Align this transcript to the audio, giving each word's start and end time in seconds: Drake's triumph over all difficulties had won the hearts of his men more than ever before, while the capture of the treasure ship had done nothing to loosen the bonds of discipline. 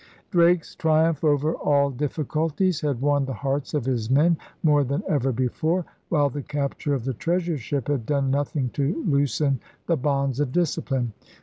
Drake's 0.31 0.73
triumph 0.73 1.23
over 1.23 1.53
all 1.53 1.91
difficulties 1.91 2.81
had 2.81 3.01
won 3.01 3.23
the 3.23 3.35
hearts 3.35 3.75
of 3.75 3.85
his 3.85 4.09
men 4.09 4.35
more 4.63 4.83
than 4.83 5.03
ever 5.07 5.31
before, 5.31 5.85
while 6.09 6.27
the 6.27 6.41
capture 6.41 6.95
of 6.95 7.05
the 7.05 7.13
treasure 7.13 7.59
ship 7.59 7.87
had 7.87 8.07
done 8.07 8.31
nothing 8.31 8.69
to 8.69 9.03
loosen 9.07 9.59
the 9.85 9.97
bonds 9.97 10.39
of 10.39 10.51
discipline. 10.51 11.13